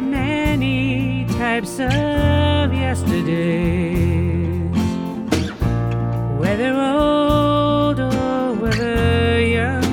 many 0.00 1.26
types 1.38 1.80
of 1.80 2.72
yesterdays, 2.72 4.76
whether 6.38 6.74
old 6.74 7.98
or 7.98 8.54
whether 8.54 9.40
young. 9.40 9.84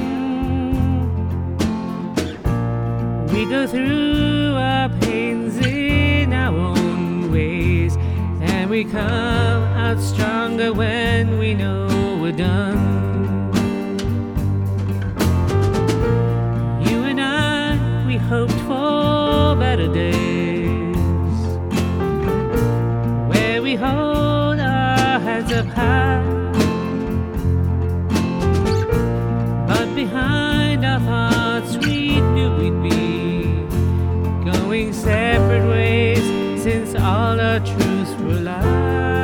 We 3.33 3.45
go 3.45 3.67
through 3.67 4.55
our 4.55 4.89
pains 4.99 5.57
in 5.65 6.33
our 6.33 6.55
own 6.55 7.31
ways, 7.31 7.95
and 8.41 8.69
we 8.69 8.83
come 8.83 9.03
out 9.03 9.99
stronger 9.99 10.73
when 10.73 11.39
we 11.39 11.53
know 11.53 11.87
we're 12.21 12.31
done. 12.31 12.93
You 16.87 17.03
and 17.03 17.21
I, 17.21 18.05
we 18.07 18.17
hoped 18.17 18.53
for 18.67 18.94
better 19.75 19.93
days 19.93 20.95
where 23.29 23.61
we 23.61 23.75
hold 23.75 24.57
our 24.57 25.19
heads 25.19 25.51
up 25.51 25.65
high. 25.65 26.23
But 29.67 29.93
behind 29.93 30.85
our 30.85 30.99
hearts, 30.99 31.75
we 31.75 32.21
knew 32.21 32.55
we'd 32.55 32.83
be 32.89 34.49
going 34.49 34.93
separate 34.93 35.67
ways 35.67 36.23
since 36.63 36.95
all 36.95 37.37
our 37.41 37.59
truths 37.59 38.11
were 38.21 38.39
lies. 38.39 39.14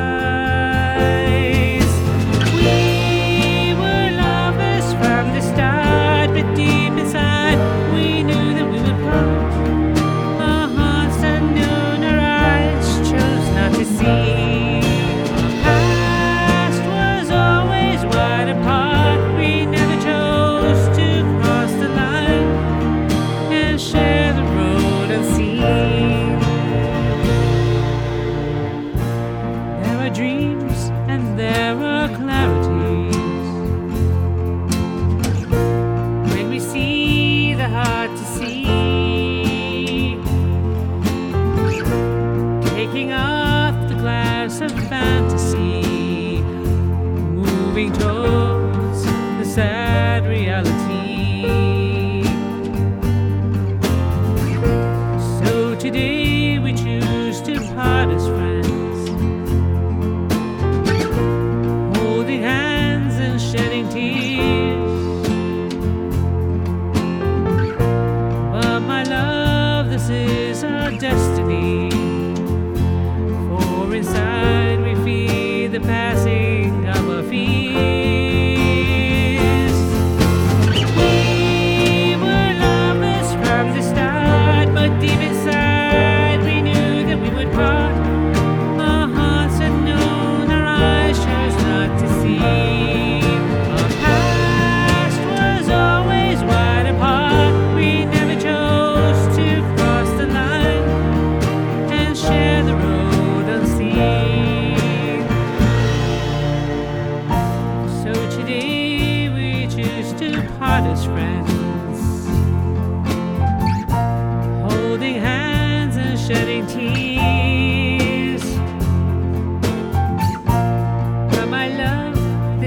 There 29.82 29.98
are 29.98 30.10
dreams 30.10 30.90
and 31.08 31.38
there 31.38 31.76
are 31.76 32.08
clarities. 32.08 33.16
When 36.34 36.50
we 36.50 36.60
see 36.60 37.54
the 37.54 37.68
hard 37.68 38.10
to 38.10 38.24
see, 38.36 38.64
taking 42.76 43.12
off 43.12 43.74
the 43.88 43.94
glass 43.94 44.60
of 44.60 44.72
fantasy, 44.88 46.40
moving 47.48 47.92
towards 47.92 49.04
the 49.38 49.44
sad 49.44 50.26
reality. 50.26 51.81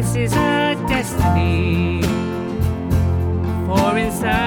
this 0.06 0.16
is 0.16 0.34
a 0.34 0.76
destiny. 0.88 2.02
For 3.66 3.98
inside. 3.98 4.45